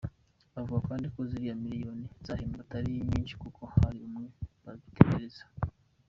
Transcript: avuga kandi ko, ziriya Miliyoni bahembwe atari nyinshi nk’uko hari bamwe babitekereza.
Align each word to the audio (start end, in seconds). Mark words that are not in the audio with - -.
avuga 0.59 0.79
kandi 0.89 1.05
ko, 1.13 1.19
ziriya 1.29 1.59
Miliyoni 1.63 2.05
bahembwe 2.25 2.59
atari 2.65 2.91
nyinshi 3.09 3.33
nk’uko 3.39 3.61
hari 3.75 3.97
bamwe 4.03 4.27
babitekereza. 4.63 5.43